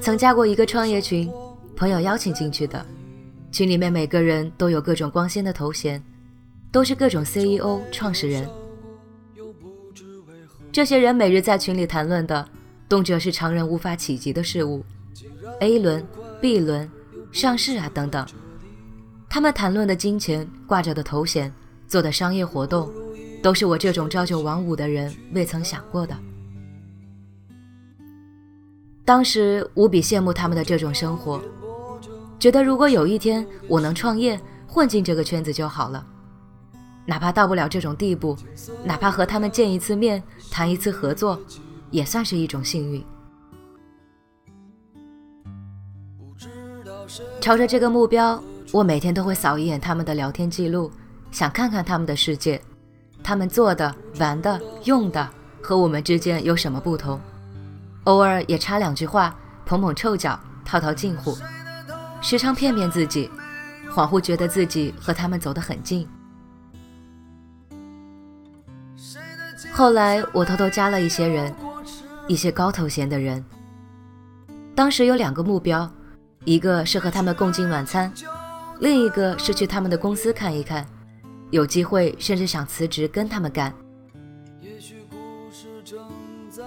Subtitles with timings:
[0.00, 1.30] 曾加过一个创业群，
[1.76, 2.84] 朋友邀请进去的，
[3.50, 6.02] 群里面每个人都有各种光鲜的头衔，
[6.70, 8.48] 都是各种 CEO、创始人。
[10.72, 12.48] 这些人每日在群里谈论的，
[12.88, 14.84] 动辄是常人无法企及的事物
[15.60, 16.04] ，A 轮、
[16.40, 16.90] B 轮、
[17.30, 18.26] 上市啊等等。
[19.28, 21.52] 他们谈论的金钱、挂着的头衔、
[21.86, 22.90] 做的商业活动，
[23.42, 26.16] 都是我这种朝九晚五的人未曾想过的。
[29.04, 31.40] 当时无比羡慕他们的这种生活，
[32.38, 36.04] 觉得如果有一天我能创业，混进这个圈子就好了。
[37.04, 38.34] 哪怕到不了这种地步，
[38.82, 41.38] 哪怕和他们见一次面、谈一次合作，
[41.90, 43.04] 也算是一种幸运。
[47.42, 48.42] 朝着这个目标，
[48.72, 50.90] 我每天都会扫一眼他们的聊天记录，
[51.30, 52.58] 想看看他们的世界，
[53.22, 55.28] 他们做的、玩的、用的
[55.60, 57.20] 和我们之间有什么不同。
[58.04, 61.36] 偶尔也插两句话，捧捧臭脚，套套近乎，
[62.20, 63.30] 时常骗骗自己，
[63.90, 66.06] 恍惚觉得自己和他们走得很近。
[69.72, 71.54] 后来我偷偷加了一些人，
[72.28, 73.44] 一些高头衔的人。
[74.74, 75.90] 当时有两个目标，
[76.44, 78.12] 一个是和他们共进晚餐，
[78.80, 80.86] 另一个是去他们的公司看一看，
[81.50, 83.74] 有机会甚至想辞职跟他们干。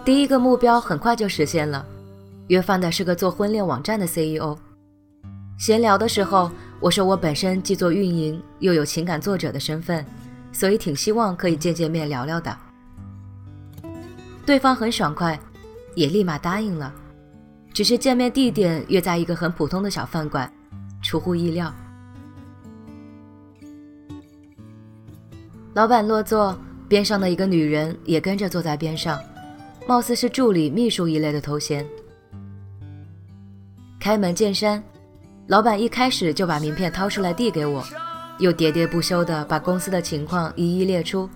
[0.07, 1.85] 第一个目标很快就实现了，
[2.47, 4.57] 约饭的是个做婚恋网站的 CEO。
[5.59, 10.05] 闲聊的时候，我说我本身既做运营，又有情感作者的身份，
[10.53, 12.57] 所以挺希望可以见见面聊聊的。
[14.45, 15.37] 对方很爽快，
[15.93, 16.93] 也立马答应了，
[17.73, 20.49] 只是见面地点约在一个很普通的小饭馆，
[21.03, 21.69] 出乎意料。
[25.73, 26.57] 老板落座，
[26.87, 29.19] 边上的一个女人也跟着坐在边上。
[29.87, 31.87] 貌似是助理、秘书一类的头衔。
[33.97, 34.83] 开门见山，
[35.47, 37.81] 老板一开始就把名片掏出来递给我，
[38.39, 41.29] 又喋喋不休地把公司的情况一一列出，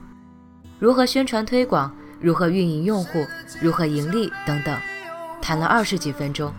[0.80, 3.26] 如何宣传推广，如何运营用户，
[3.62, 4.78] 如何盈利等等，
[5.42, 6.54] 谈了二十几分钟。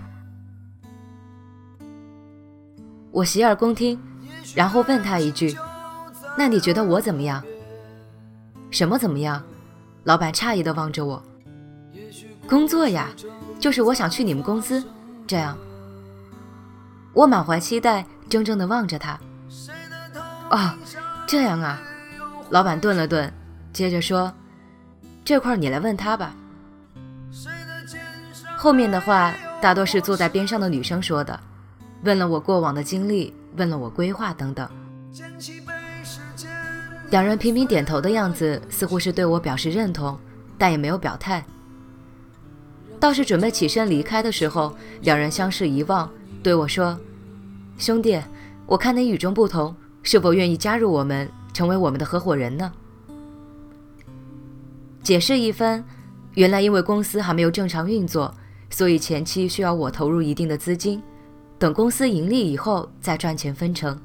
[3.10, 4.00] 我洗耳恭听，
[4.54, 5.54] 然后问他一句
[6.38, 7.44] ：“那你觉得我怎么样
[8.72, 9.42] ？”“什么怎么样？”
[10.04, 11.22] 老板诧异地望着我。
[12.52, 13.08] 工作呀，
[13.58, 14.84] 就是我想去你们公司，
[15.26, 15.56] 这样。
[17.14, 19.18] 我满怀期待，怔怔地望着他。
[20.50, 20.70] 哦，
[21.26, 21.80] 这样啊。
[22.50, 23.32] 老板顿了顿，
[23.72, 24.30] 接着说
[25.24, 26.34] ：“这块你来问他吧。”
[28.54, 29.32] 后面的话
[29.62, 31.40] 大多是坐在边上的女生说的，
[32.02, 34.68] 问了我过往的经历，问了我规划等等。
[37.08, 40.20] 两人频频点头的样子，似乎是对我表示认同，
[40.58, 41.42] 但也没有表态。
[43.02, 46.08] 倒是准备起身离开的时候，两人相视一望，
[46.40, 46.96] 对我说
[47.76, 48.22] ：“兄弟，
[48.64, 49.74] 我看你与众不同，
[50.04, 52.72] 是否愿意加入我们，成为我们的合伙人呢？”
[55.02, 55.84] 解释一番，
[56.34, 58.32] 原来因为公司还没有正常运作，
[58.70, 61.02] 所以前期需要我投入一定的资金，
[61.58, 64.00] 等公司盈利以后再赚钱分成。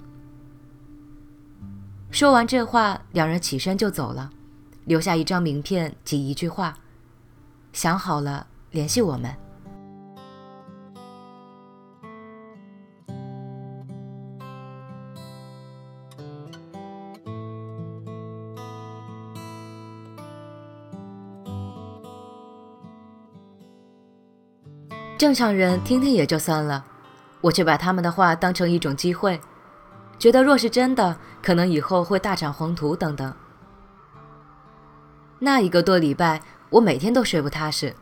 [2.09, 4.31] 说完这话，两人起身就走了，
[4.85, 6.79] 留下一张名片及一句话
[7.71, 9.33] ：“想好了。”联系我们。
[25.17, 26.85] 正常人听听也就算了，
[27.41, 29.41] 我却把他们的话当成一种机会，
[30.19, 33.33] 觉得若是真的，可能以后会大展宏图等等。
[35.39, 36.39] 那一个多礼拜，
[36.69, 37.95] 我每天都睡不踏实。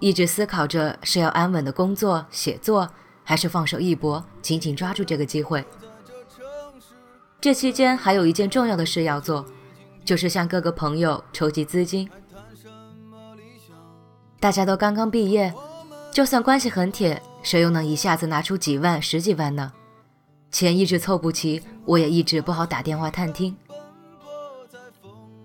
[0.00, 2.88] 一直思考着是要安稳的工作写作，
[3.22, 5.64] 还是放手一搏，紧紧抓住这个机会。
[7.40, 9.44] 这期间还有一件重要的事要做，
[10.04, 12.08] 就是向各个朋友筹集资金。
[14.38, 15.52] 大家都刚刚毕业，
[16.10, 19.72] 就算关系很铁，谁又能一下子拿出几万、十几万呢？
[20.50, 23.54] 钱一直凑不齐，我也一直不好打电话探听。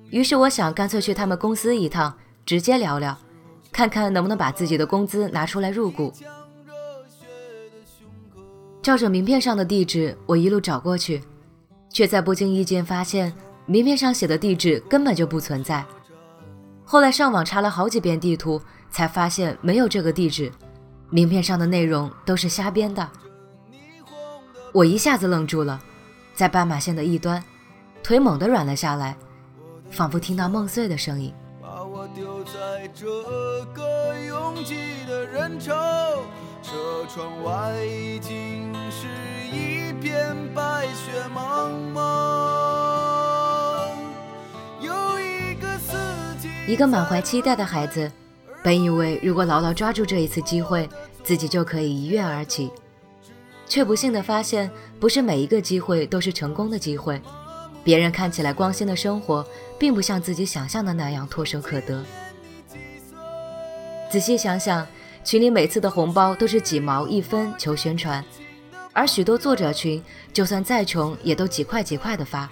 [0.10, 3.18] 于是我想，干脆去他们公司一趟，直接聊聊。
[3.76, 6.14] 看看能不能把自己的工资拿出来入股。
[8.82, 11.22] 照着名片上的地址，我一路找过去，
[11.90, 13.34] 却在不经意间发现
[13.66, 15.84] 名片上写的地址根本就不存在。
[16.86, 20.50] 后来上网查了好几遍地图，才发现没有这个地址，
[21.10, 23.06] 名片上的内容都是瞎编的。
[24.72, 25.78] 我一下子愣住了，
[26.34, 27.44] 在斑马线的一端，
[28.02, 29.18] 腿猛地软了下来，
[29.92, 31.34] 仿佛听到梦碎的声音。
[32.94, 33.06] 这
[33.74, 34.76] 个拥挤
[35.08, 35.74] 的人潮，
[36.62, 39.08] 车窗外已经是
[39.52, 42.00] 一片白雪茫茫。
[44.82, 44.94] 有，
[46.68, 48.12] 一个满怀期待的孩子，
[48.64, 50.88] 本以为如果牢牢抓住这一次机会，
[51.24, 52.72] 自己就可以一跃而起，
[53.68, 57.20] 却不幸的发现，不是每一个机会都是成功的机会。
[57.84, 59.46] 别人看起来光鲜的生活，
[59.80, 62.04] 并不像自己想象的那样唾手可得。
[64.10, 64.88] 仔细想想，
[65.24, 68.24] 群里每次的红包都是几毛一分求宣传，
[68.94, 72.50] 而许多作者群，就算再穷，也都几块几块的发。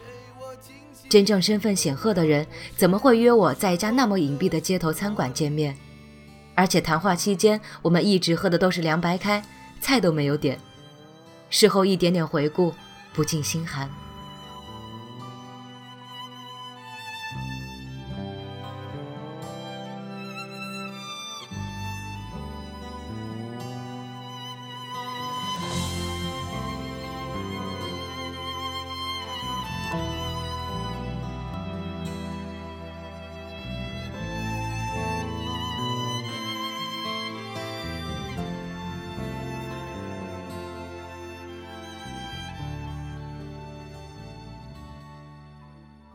[1.08, 2.46] 真正身份显赫的人，
[2.76, 5.78] 怎么会约我在一家那么隐蔽的街头餐馆见面？
[6.56, 9.44] 而且谈话期间，我们一直喝的都是凉白开，
[9.80, 10.60] 菜都没有点。
[11.50, 12.74] 事后一点点回顾，
[13.14, 13.90] 不禁心寒。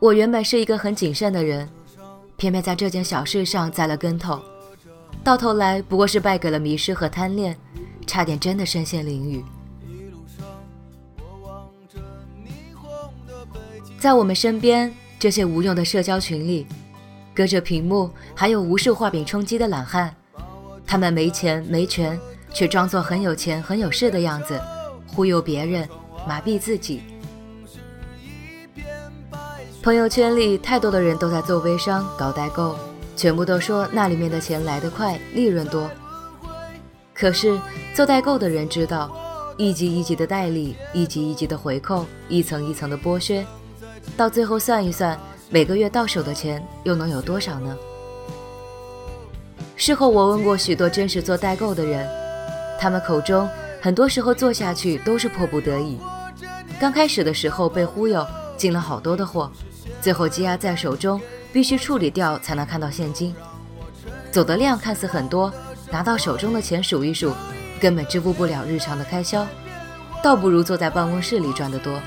[0.00, 1.68] 我原本是一个很谨慎的人，
[2.36, 4.40] 偏偏在这件小事上栽了跟头，
[5.24, 7.56] 到头来不过是败给了迷失和贪恋，
[8.06, 9.42] 差点真的身陷囹圄。
[13.98, 16.64] 在我们身边这些无用的社交群里，
[17.34, 20.14] 隔着屏幕还有无数画饼充饥的懒汉，
[20.86, 22.16] 他们没钱没权，
[22.54, 24.60] 却装作很有钱很有势的样子，
[25.08, 25.88] 忽悠别人，
[26.28, 27.02] 麻痹自己。
[29.88, 32.76] 朋友圈里太多的人都在做微商、搞代购，
[33.16, 35.90] 全部都说那里面的钱来得快，利润多。
[37.14, 37.58] 可是
[37.94, 39.10] 做代购的人知道，
[39.56, 43.46] 一级一级的代理，一级一级的回扣，一层一层的剥削，
[44.14, 45.18] 到最后算一算，
[45.48, 47.74] 每个月到手的钱又能有多少呢？
[49.74, 52.06] 事后我问过许多真实做代购的人，
[52.78, 53.48] 他们口中
[53.80, 55.98] 很多时候做下去都是迫不得已，
[56.78, 58.22] 刚开始的时候被忽悠，
[58.58, 59.50] 进了好多的货。
[60.00, 61.20] 最后积压在手中，
[61.52, 63.34] 必须处理掉才能看到现金。
[64.30, 65.52] 走的量看似很多，
[65.90, 67.32] 拿到手中的钱数一数，
[67.80, 69.46] 根本支付不了日常的开销，
[70.22, 72.00] 倒不如坐在办公室里赚得多。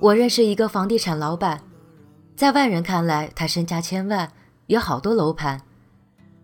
[0.00, 1.62] 我认识一个房地产老板，
[2.34, 4.30] 在外人看来，他身家千万，
[4.66, 5.60] 有好多楼盘。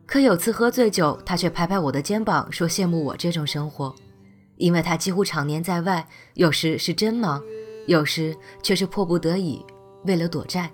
[0.06, 3.94] 可有次喝醉酒，他却拍拍我的肩膀，说羡慕我这种生活，
[4.56, 7.42] 因为他几乎常年在外，有时是真忙，
[7.86, 9.64] 有时却是迫不得已，
[10.04, 10.70] 为了躲债。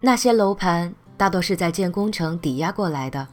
[0.00, 3.28] 那些楼盘大多是在建工程抵押过来的，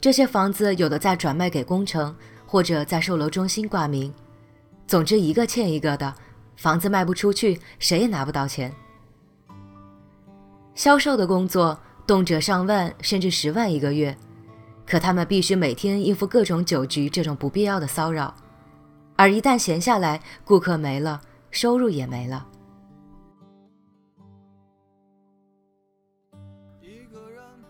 [0.00, 2.14] 这些房子有的在转卖给工程。
[2.52, 4.12] 或者在售楼中心挂名，
[4.90, 6.12] 总之一个欠一个的，
[6.56, 8.74] 房子卖不出去，谁也拿不到钱。
[10.74, 11.78] 销售的工作
[12.08, 14.16] 动辄上万甚至十万一个月，
[14.84, 18.34] 可他们必须每天应付各种酒局这种不必要的骚扰，
[19.14, 21.20] 而一旦闲下来，顾客没了，
[21.52, 22.44] 收入也没了。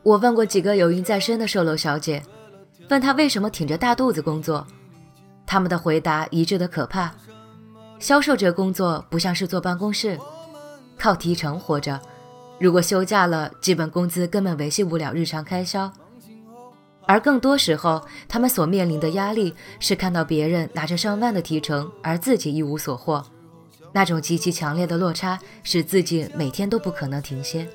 [0.03, 2.23] 我问过几个有孕在身的售楼小姐。
[2.89, 4.67] 问她为什么挺着大肚子工作，
[5.51, 7.13] 他们的回答一致的可怕。
[7.99, 10.17] 销售这工作不像是坐办公室，
[10.97, 12.01] 靠提成活着。
[12.61, 15.91] 如果休假了，基本工资根本维系不了日常开销。
[17.05, 23.21] 而更多时候，他们所面临的压力是看到别人拿着上万的提成，而自己一无所获。
[23.91, 27.67] 那种极其强烈的落差，使自己每天都不可能停歇。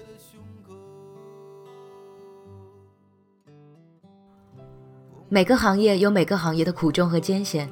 [5.35, 7.69] 每个行业有每个行业的苦衷和艰险，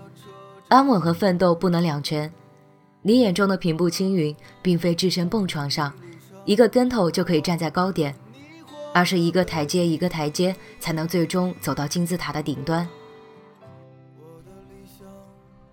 [0.68, 2.30] 安稳和奋斗不能两全。
[3.02, 5.94] 你眼中的平步青云，并非置身蹦床上，
[6.44, 8.14] 一个跟头就可以站在高点。
[8.94, 12.86] 而是一个台阶一个台阶才能最终走到金字塔的顶端。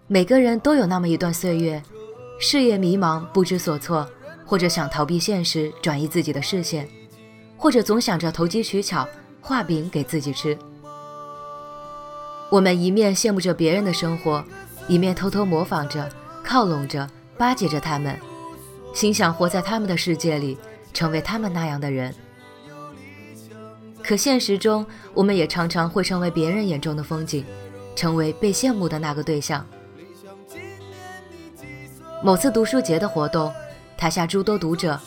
[0.06, 1.82] 每个人都有那么一段岁月，
[2.38, 4.08] 事业迷茫不知所措，
[4.46, 6.88] 或者想逃避现实转移自己的视线，
[7.56, 9.08] 或者总想着投机取巧
[9.40, 10.56] 画饼给自己吃。
[12.50, 14.44] 我们一面羡慕着别人的生活，
[14.88, 16.10] 一面偷偷模仿着、
[16.42, 18.18] 靠拢着、巴结着他们，
[18.92, 20.58] 心想活在他们的世界里，
[20.92, 22.12] 成为他们那样的人。
[24.02, 27.44] 可现实中，我们也常常会成为别人眼中的风景，
[27.94, 29.64] 成为被羡慕的那个对象。
[32.20, 33.52] 某次读书节的活动，
[33.96, 34.98] 台下诸多读者，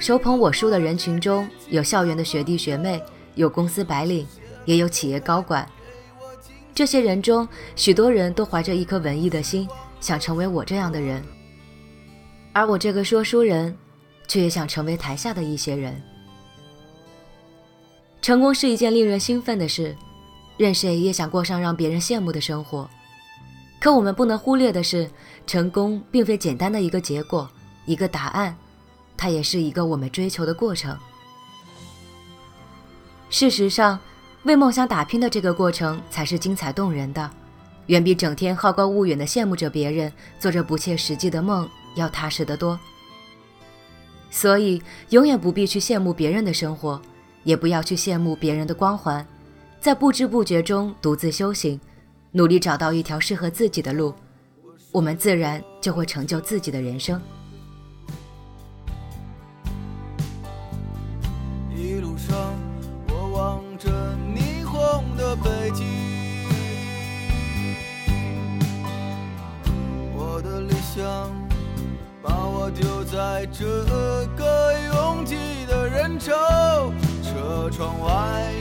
[0.00, 3.00] 手捧我书的人群中有校园的学弟学妹，
[3.36, 4.26] 有公司白领，
[4.64, 5.64] 也有企业高管。
[6.80, 7.46] 这些人中，
[7.76, 9.68] 许多人都怀着一颗文艺的心，
[10.00, 11.22] 想成为我这样的人。
[12.54, 13.76] 而我这个说书人，
[14.26, 16.02] 却也想成为台下的一些人。
[18.22, 19.94] 成功是一件令人兴奋的事，
[20.56, 22.88] 任谁也想过上让别人羡慕的生活。
[23.78, 25.06] 可我们不能忽略的是，
[25.46, 27.46] 成功并非简单的一个结果、
[27.84, 28.56] 一个答案，
[29.18, 30.96] 它也是一个我们追求的过程。
[33.28, 34.00] 事实上，
[34.44, 37.30] 为梦想打拼的这个过程才是精彩动人的，
[37.86, 42.78] 远比整天好高骛远的羡慕着别人、做着不切实际的梦要踏实得多。
[44.30, 44.80] 所以，
[45.10, 47.00] 永远不必去羡慕别人的生活，
[47.44, 49.26] 也不要去羡慕别人的光环，
[49.78, 51.78] 在不知不觉中独自修行，
[52.32, 54.14] 努力找到一条适合自己的路，
[54.90, 57.20] 我们自然就会成就自己的人生。
[72.22, 73.64] 把我丢在这
[74.36, 76.92] 个拥挤的人潮，
[77.22, 78.52] 车窗外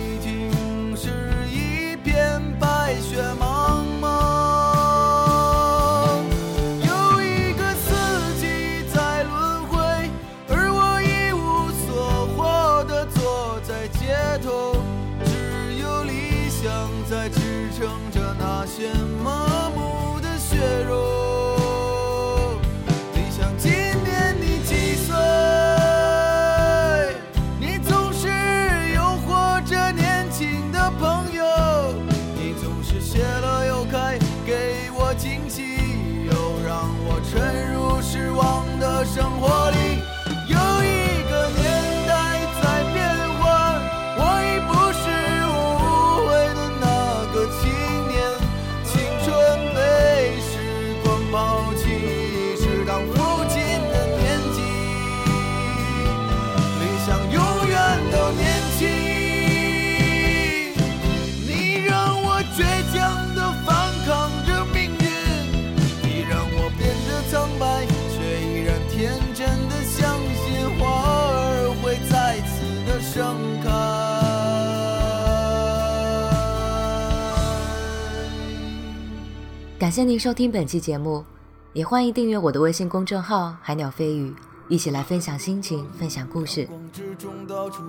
[79.90, 81.26] 感谢您收听本期节目
[81.74, 84.32] 也欢迎订阅我的微信公众号海鸟飞鱼
[84.68, 86.70] 一起来分享心情分享故事。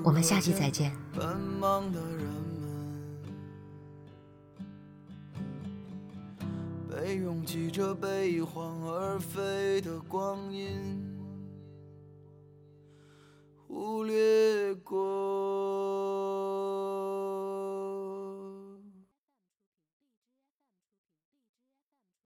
[0.03, 0.97] 我们下期再见。
[6.89, 9.21] 被拥挤着被而
[9.83, 11.05] 的光阴
[13.69, 15.80] 忽略过